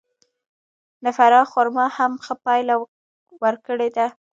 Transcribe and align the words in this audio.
د 1.03 1.05
فراه 1.17 1.49
خرما 1.51 1.85
هم 1.97 2.11
ښه 2.25 2.33
پایله 2.45 2.75
ورکړې 3.43 3.89
ده. 3.97 4.07